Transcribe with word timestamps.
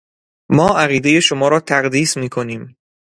ما 0.57 0.77
عقیدهُ 0.79 1.19
شما 1.19 1.47
را 1.47 1.59
تقدیس 1.59 2.17
میکنیم. 2.17 2.75